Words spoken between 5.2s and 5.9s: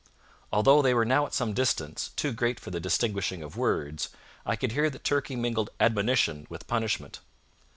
mingled